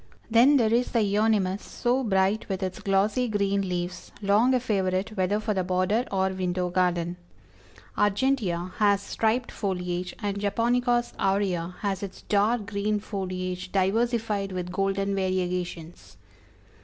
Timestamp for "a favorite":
4.55-5.15